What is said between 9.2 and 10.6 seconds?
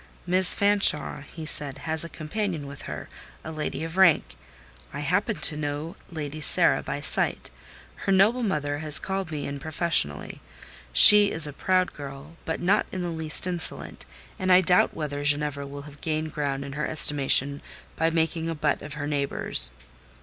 me in professionally.